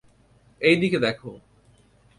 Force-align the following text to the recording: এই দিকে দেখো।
এই 0.61 0.75
দিকে 0.75 0.97
দেখো। 0.99 1.31